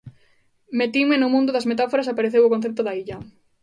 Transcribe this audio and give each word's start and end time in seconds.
Metinme 0.77 1.15
no 1.19 1.31
mundo 1.33 1.49
das 1.55 1.67
metáforas 1.71 2.05
e 2.07 2.11
apareceu 2.13 2.41
o 2.43 2.51
concepto 2.53 2.81
da 2.83 2.93
illa. 3.01 3.17